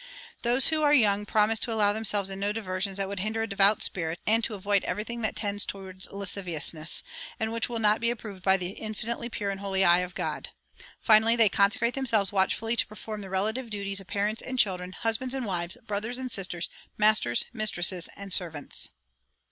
Those 0.41 0.69
who 0.69 0.81
are 0.81 0.95
young 0.95 1.27
promise 1.27 1.59
to 1.59 1.71
allow 1.71 1.93
themselves 1.93 2.31
in 2.31 2.39
no 2.39 2.51
diversions 2.51 2.97
that 2.97 3.07
would 3.07 3.19
hinder 3.19 3.43
a 3.43 3.47
devout 3.47 3.83
spirit, 3.83 4.19
and 4.25 4.43
to 4.43 4.55
avoid 4.55 4.83
everything 4.85 5.21
that 5.21 5.35
tends 5.35 5.63
to 5.65 5.93
lasciviousness, 6.11 7.03
and 7.39 7.53
which 7.53 7.69
will 7.69 7.77
not 7.77 7.99
be 8.01 8.09
approved 8.09 8.41
by 8.41 8.57
the 8.57 8.71
infinitely 8.71 9.29
pure 9.29 9.51
and 9.51 9.59
holy 9.59 9.83
eye 9.85 9.99
of 9.99 10.15
God. 10.15 10.49
Finally, 10.99 11.35
they 11.35 11.49
consecrate 11.49 11.93
themselves 11.93 12.31
watchfully 12.31 12.75
to 12.77 12.87
perform 12.87 13.21
the 13.21 13.29
relative 13.29 13.69
duties 13.69 13.99
of 13.99 14.07
parents 14.07 14.41
and 14.41 14.57
children, 14.57 14.93
husbands 14.93 15.35
and 15.35 15.45
wives, 15.45 15.77
brothers 15.85 16.17
and 16.17 16.31
sisters, 16.31 16.67
masters, 16.97 17.45
mistresses, 17.53 18.09
and 18.15 18.33
servants. 18.33 18.89